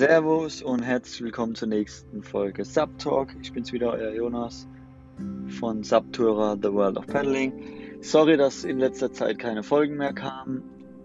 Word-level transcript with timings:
Servus 0.00 0.62
und 0.62 0.80
herzlich 0.80 1.20
willkommen 1.20 1.54
zur 1.54 1.68
nächsten 1.68 2.22
Folge 2.22 2.64
Subtalk. 2.64 3.36
Ich 3.42 3.52
bin's 3.52 3.70
wieder, 3.70 3.92
euer 3.92 4.14
Jonas 4.14 4.66
von 5.58 5.82
Subtourer 5.82 6.56
The 6.56 6.72
World 6.72 6.96
of 6.96 7.06
Paddling. 7.06 7.52
Sorry, 8.00 8.38
dass 8.38 8.64
in 8.64 8.78
letzter 8.78 9.12
Zeit 9.12 9.38
keine 9.38 9.62
Folgen 9.62 9.98
mehr 9.98 10.14
kamen. 10.14 10.62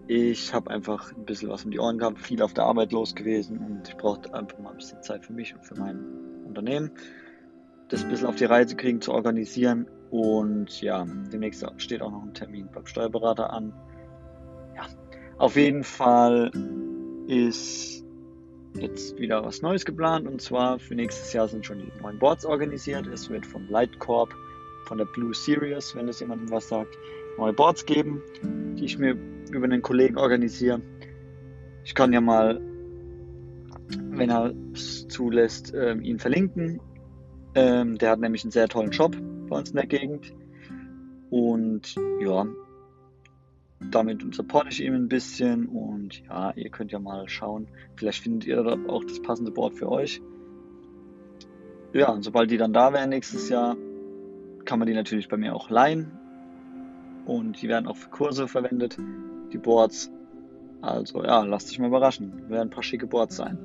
Ich 0.07 0.53
habe 0.53 0.71
einfach 0.71 1.11
ein 1.11 1.25
bisschen 1.25 1.49
was 1.49 1.65
um 1.65 1.71
die 1.71 1.79
Ohren 1.79 1.97
gehabt, 1.97 2.19
viel 2.19 2.41
auf 2.41 2.53
der 2.53 2.63
Arbeit 2.63 2.93
los 2.93 3.15
gewesen 3.15 3.57
und 3.57 3.89
ich 3.89 3.97
brauchte 3.97 4.33
einfach 4.33 4.59
mal 4.59 4.69
ein 4.69 4.77
bisschen 4.77 5.03
Zeit 5.03 5.25
für 5.25 5.33
mich 5.33 5.53
und 5.53 5.65
für 5.65 5.75
mein 5.75 5.99
Unternehmen, 6.45 6.91
das 7.89 8.01
ein 8.01 8.09
bisschen 8.09 8.27
auf 8.27 8.37
die 8.37 8.45
Reise 8.45 8.77
kriegen, 8.77 9.01
zu 9.01 9.11
organisieren. 9.11 9.87
Und 10.09 10.79
ja, 10.79 11.05
demnächst 11.33 11.65
steht 11.79 12.01
auch 12.01 12.11
noch 12.11 12.23
ein 12.23 12.33
Termin 12.33 12.69
beim 12.73 12.85
Steuerberater 12.85 13.51
an. 13.51 13.73
Ja, 14.73 14.83
auf 15.37 15.57
jeden 15.57 15.83
Fall 15.83 16.49
ist 17.27 18.04
jetzt 18.77 19.17
wieder 19.17 19.43
was 19.43 19.61
Neues 19.61 19.85
geplant 19.85 20.27
und 20.27 20.41
zwar 20.41 20.79
für 20.79 20.95
nächstes 20.95 21.33
Jahr 21.33 21.47
sind 21.47 21.65
schon 21.65 21.79
die 21.79 21.91
neuen 22.01 22.19
Boards 22.19 22.45
organisiert. 22.45 23.07
Es 23.07 23.29
wird 23.29 23.45
von 23.45 23.67
Lightcorp, 23.69 24.33
von 24.85 24.97
der 24.97 25.05
Blue 25.05 25.33
Series, 25.33 25.95
wenn 25.95 26.07
das 26.07 26.19
jemandem 26.19 26.51
was 26.51 26.67
sagt, 26.67 26.97
neue 27.37 27.53
Boards 27.53 27.85
geben, 27.85 28.21
die 28.77 28.85
ich 28.85 28.97
mir 28.97 29.17
über 29.51 29.65
einen 29.65 29.81
Kollegen 29.81 30.17
organisiere. 30.17 30.81
Ich 31.83 31.95
kann 31.95 32.13
ja 32.13 32.21
mal, 32.21 32.59
wenn 34.09 34.29
er 34.29 34.53
es 34.73 35.07
zulässt, 35.07 35.73
ähm, 35.75 36.01
ihn 36.01 36.19
verlinken. 36.19 36.81
Ähm, 37.53 37.97
der 37.97 38.11
hat 38.11 38.19
nämlich 38.19 38.43
einen 38.43 38.51
sehr 38.51 38.67
tollen 38.67 38.91
Shop 38.91 39.15
bei 39.49 39.57
uns 39.57 39.69
in 39.69 39.75
der 39.75 39.85
Gegend. 39.85 40.33
Und 41.29 41.95
ja, 42.19 42.45
damit 43.79 44.33
supporte 44.33 44.69
ich 44.69 44.81
ihn 44.81 44.93
ein 44.93 45.09
bisschen 45.09 45.67
und 45.67 46.23
ja, 46.25 46.51
ihr 46.55 46.69
könnt 46.69 46.91
ja 46.91 46.99
mal 46.99 47.27
schauen. 47.27 47.67
Vielleicht 47.95 48.23
findet 48.23 48.47
ihr 48.47 48.65
auch 48.87 49.03
das 49.03 49.21
passende 49.21 49.51
Board 49.51 49.73
für 49.73 49.89
euch. 49.89 50.21
Ja, 51.93 52.11
und 52.11 52.23
sobald 52.23 52.51
die 52.51 52.57
dann 52.57 52.73
da 52.73 52.93
wären 52.93 53.09
nächstes 53.09 53.49
Jahr, 53.49 53.75
kann 54.65 54.79
man 54.79 54.87
die 54.87 54.93
natürlich 54.93 55.27
bei 55.27 55.37
mir 55.37 55.55
auch 55.55 55.69
leihen. 55.69 56.11
Und 57.25 57.61
die 57.61 57.67
werden 57.67 57.87
auch 57.87 57.97
für 57.97 58.09
Kurse 58.09 58.47
verwendet, 58.47 58.97
die 59.51 59.57
Boards. 59.57 60.11
Also 60.81 61.23
ja, 61.23 61.43
lasst 61.43 61.71
euch 61.71 61.79
mal 61.79 61.87
überraschen. 61.87 62.49
Werden 62.49 62.67
ein 62.67 62.69
paar 62.69 62.83
schicke 62.83 63.07
Boards 63.07 63.37
sein. 63.37 63.57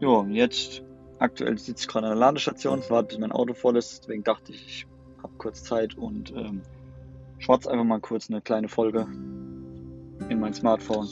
Jo, 0.00 0.26
jetzt 0.30 0.82
aktuell 1.18 1.58
sitze 1.58 1.82
ich 1.82 1.88
gerade 1.88 2.06
an 2.06 2.12
der 2.12 2.20
Ladestation, 2.20 2.82
warte 2.88 3.08
bis 3.08 3.18
mein 3.18 3.32
Auto 3.32 3.54
voll 3.54 3.76
ist, 3.76 4.02
deswegen 4.02 4.22
dachte 4.22 4.52
ich, 4.52 4.66
ich 4.66 4.86
habe 5.22 5.32
kurz 5.38 5.64
Zeit 5.64 5.96
und 5.96 6.30
ähm, 6.30 6.62
schwarz 7.38 7.66
einfach 7.66 7.84
mal 7.84 8.00
kurz 8.00 8.30
eine 8.30 8.40
kleine 8.40 8.68
Folge 8.68 9.06
in 10.28 10.40
mein 10.40 10.54
Smartphone, 10.54 11.08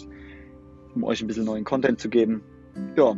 um 0.94 1.04
euch 1.04 1.22
ein 1.22 1.26
bisschen 1.26 1.44
neuen 1.44 1.64
Content 1.64 2.00
zu 2.00 2.08
geben. 2.08 2.42
Ja. 2.96 3.16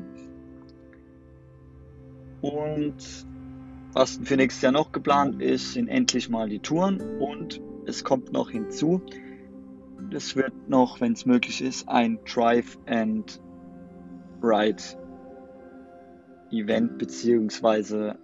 Und 2.41 3.27
was 3.92 4.20
für 4.23 4.36
nächstes 4.36 4.62
Jahr 4.62 4.73
noch 4.73 4.92
geplant 4.92 5.42
ist, 5.42 5.73
sind 5.73 5.89
endlich 5.89 6.29
mal 6.29 6.48
die 6.48 6.61
Touren 6.61 7.01
und 7.19 7.61
es 7.86 8.05
kommt 8.05 8.33
noch 8.33 8.51
hinzu, 8.51 9.03
es 10.11 10.36
wird 10.36 10.69
noch, 10.69 11.01
wenn 11.01 11.12
es 11.12 11.27
möglich 11.27 11.62
ist, 11.62 11.89
ein 11.89 12.19
Drive 12.25 12.79
and 12.86 13.41
Ride 14.42 14.83
Event 16.51 16.98
beziehungsweise 16.98 18.17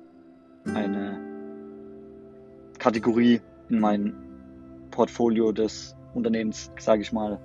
eine 0.64 1.18
Kategorie 2.78 3.40
in 3.68 3.80
meinen 3.80 4.33
Portfolio 4.94 5.50
des 5.50 5.96
Unternehmens, 6.14 6.70
sage 6.78 7.02
ich 7.02 7.12
mal, 7.12 7.40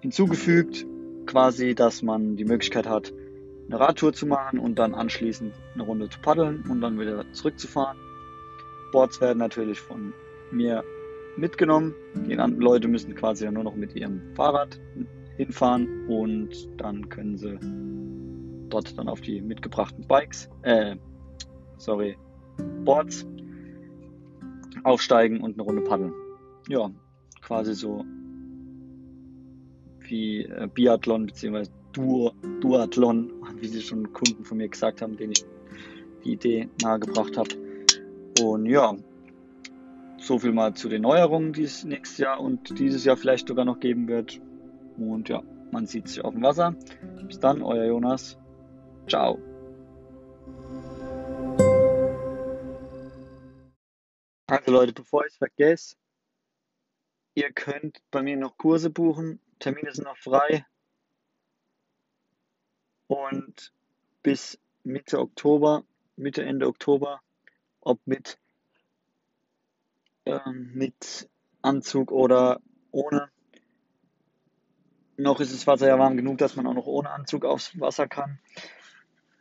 hinzugefügt. 0.00 0.86
Quasi, 1.26 1.74
dass 1.74 2.02
man 2.02 2.36
die 2.36 2.44
Möglichkeit 2.44 2.86
hat, 2.86 3.14
eine 3.66 3.80
Radtour 3.80 4.12
zu 4.12 4.26
machen 4.26 4.58
und 4.58 4.78
dann 4.78 4.94
anschließend 4.94 5.54
eine 5.72 5.84
Runde 5.84 6.10
zu 6.10 6.20
paddeln 6.20 6.64
und 6.68 6.80
dann 6.80 6.98
wieder 6.98 7.24
zurückzufahren. 7.32 7.96
Boards 8.92 9.20
werden 9.20 9.38
natürlich 9.38 9.80
von 9.80 10.12
mir 10.50 10.84
mitgenommen. 11.36 11.94
Die 12.26 12.34
Leute 12.34 12.88
müssen 12.88 13.14
quasi 13.14 13.44
dann 13.44 13.54
nur 13.54 13.64
noch 13.64 13.76
mit 13.76 13.94
ihrem 13.94 14.34
Fahrrad 14.34 14.78
hinfahren 15.36 16.06
und 16.08 16.50
dann 16.76 17.08
können 17.08 17.38
sie 17.38 17.58
dort 18.68 18.98
dann 18.98 19.08
auf 19.08 19.20
die 19.20 19.40
mitgebrachten 19.40 20.06
Bikes, 20.06 20.50
äh, 20.62 20.96
sorry, 21.78 22.18
Boards 22.84 23.26
aufsteigen 24.82 25.40
und 25.40 25.54
eine 25.54 25.62
Runde 25.62 25.82
paddeln. 25.82 26.12
Ja, 26.68 26.90
quasi 27.40 27.74
so 27.74 28.04
wie 30.00 30.42
äh, 30.42 30.68
Biathlon 30.72 31.26
bzw. 31.26 31.64
Du 31.92 32.30
Duathlon, 32.60 33.32
wie 33.60 33.68
sie 33.68 33.82
schon 33.82 34.12
Kunden 34.12 34.44
von 34.44 34.58
mir 34.58 34.68
gesagt 34.68 35.02
haben, 35.02 35.16
denen 35.16 35.32
ich 35.32 35.44
die 36.24 36.32
Idee 36.32 36.68
nahegebracht 36.82 37.36
habe. 37.36 37.50
Und 38.42 38.66
ja, 38.66 38.96
so 40.18 40.38
viel 40.38 40.52
mal 40.52 40.74
zu 40.74 40.88
den 40.88 41.02
Neuerungen, 41.02 41.52
die 41.52 41.62
es 41.62 41.84
nächstes 41.84 42.18
Jahr 42.18 42.40
und 42.40 42.78
dieses 42.78 43.04
Jahr 43.04 43.16
vielleicht 43.16 43.48
sogar 43.48 43.64
noch 43.64 43.78
geben 43.78 44.08
wird. 44.08 44.40
Und 44.96 45.28
ja, 45.28 45.42
man 45.70 45.86
sieht 45.86 46.08
sich 46.08 46.24
auf 46.24 46.34
dem 46.34 46.42
Wasser. 46.42 46.74
Bis 47.26 47.38
dann, 47.38 47.62
euer 47.62 47.84
Jonas. 47.84 48.38
Ciao. 49.06 49.38
Also 54.54 54.70
Leute, 54.70 54.92
bevor 54.92 55.26
ich 55.26 55.32
es 55.32 55.38
vergesse, 55.38 55.96
ihr 57.34 57.50
könnt 57.50 58.00
bei 58.12 58.22
mir 58.22 58.36
noch 58.36 58.56
Kurse 58.56 58.88
buchen. 58.88 59.40
Termine 59.58 59.92
sind 59.92 60.04
noch 60.04 60.16
frei. 60.16 60.64
Und 63.08 63.72
bis 64.22 64.60
Mitte 64.84 65.18
Oktober, 65.18 65.84
Mitte, 66.14 66.44
Ende 66.44 66.68
Oktober, 66.68 67.20
ob 67.80 67.98
mit, 68.06 68.38
äh, 70.24 70.38
mit 70.52 71.28
Anzug 71.60 72.12
oder 72.12 72.60
ohne. 72.92 73.30
Noch 75.16 75.40
ist 75.40 75.52
das 75.52 75.66
Wasser 75.66 75.88
ja 75.88 75.98
warm 75.98 76.16
genug, 76.16 76.38
dass 76.38 76.54
man 76.54 76.68
auch 76.68 76.74
noch 76.74 76.86
ohne 76.86 77.10
Anzug 77.10 77.44
aufs 77.44 77.78
Wasser 77.80 78.06
kann. 78.06 78.38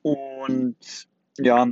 Und 0.02 1.08
ja, 1.38 1.68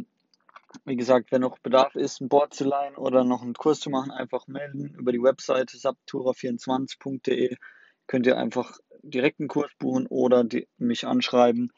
wie 0.86 0.96
gesagt, 0.96 1.32
wenn 1.32 1.42
noch 1.42 1.60
Bedarf 1.60 1.96
ist, 1.96 2.22
ein 2.22 2.30
Board 2.30 2.54
zu 2.54 2.64
leihen 2.64 2.96
oder 2.96 3.24
noch 3.24 3.44
einen 3.44 3.54
Kurs 3.54 3.80
zu 3.80 3.90
machen, 3.90 4.12
einfach 4.12 4.48
melden 4.48 4.96
über 4.96 5.12
die 5.12 5.22
Webseite 5.22 5.78
subtura24.de. 5.78 7.58
Könnt 8.08 8.26
ihr 8.26 8.38
einfach 8.38 8.80
direkt 9.04 9.40
einen 9.40 9.50
Kurs 9.50 9.72
buchen 9.78 10.08
oder 10.08 10.44
die, 10.44 10.68
mich 10.78 11.06
anschreiben 11.06 11.72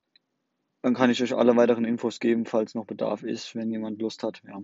dann 0.83 0.93
kann 0.93 1.09
ich 1.09 1.23
euch 1.23 1.35
alle 1.35 1.57
weiteren 1.57 1.87
Infos 1.87 2.21
geben, 2.21 2.45
falls 2.45 2.75
noch 2.75 2.85
Bedarf 2.85 3.23
ist, 3.23 3.55
wenn 3.55 3.71
jemand 3.71 4.03
Lust 4.03 4.23
hat. 4.23 4.43
Ja. 4.47 4.63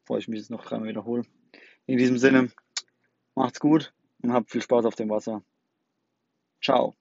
Bevor 0.00 0.16
ich 0.18 0.28
mich 0.28 0.38
jetzt 0.38 0.50
noch 0.50 0.64
dreimal 0.64 0.88
wiederhole. 0.88 1.24
In 1.84 1.98
diesem 1.98 2.16
Sinne, 2.16 2.48
macht's 3.34 3.60
gut 3.60 3.92
und 4.22 4.32
habt 4.32 4.50
viel 4.50 4.62
Spaß 4.62 4.86
auf 4.86 4.94
dem 4.94 5.10
Wasser. 5.10 5.44
Ciao. 6.62 6.96